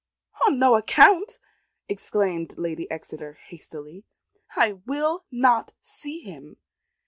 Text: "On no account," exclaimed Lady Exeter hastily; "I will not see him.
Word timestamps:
"On 0.47 0.57
no 0.57 0.73
account," 0.73 1.37
exclaimed 1.87 2.57
Lady 2.57 2.89
Exeter 2.89 3.33
hastily; 3.33 4.03
"I 4.55 4.79
will 4.87 5.25
not 5.29 5.73
see 5.79 6.21
him. 6.21 6.57